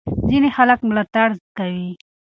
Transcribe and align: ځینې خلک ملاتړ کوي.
ځینې 0.27 0.49
خلک 0.57 0.79
ملاتړ 0.89 1.29
کوي. 1.57 1.89